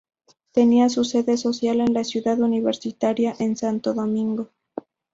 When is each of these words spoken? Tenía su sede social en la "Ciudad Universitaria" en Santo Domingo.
Tenía 0.51 0.89
su 0.89 1.03
sede 1.03 1.37
social 1.37 1.79
en 1.79 1.93
la 1.93 2.03
"Ciudad 2.03 2.39
Universitaria" 2.41 3.35
en 3.37 3.55
Santo 3.55 3.93
Domingo. 3.93 4.49